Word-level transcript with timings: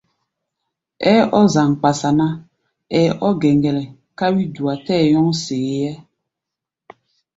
Ɛ́ɛ́ 1.11 1.29
ɔ́ 1.39 1.45
zaŋ-kpasa 1.53 2.09
ná, 2.19 2.27
ɛ́ɛ́ 2.99 3.15
ɔ́ 3.27 3.31
gɛŋgɛlɛ 3.41 3.83
ká 4.17 4.25
wí-dua 4.33 4.73
tɛ́ɛ 4.85 5.05
nyɔ́ŋ 5.11 5.29
see-ɛ́ɛ́. 5.41 5.93